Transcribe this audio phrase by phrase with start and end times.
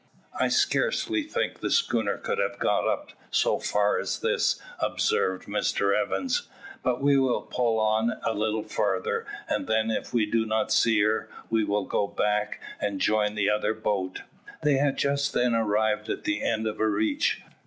[0.39, 5.93] "I scarcely think the schooner could have got up so far as this," observed Mr
[5.95, 6.49] Evans.
[6.81, 10.99] "But we will pull on a little farther, and then if we do not see
[11.01, 14.23] her, we will go back, and join the other boat."
[14.63, 17.43] They had just then arrived at the end of a reach.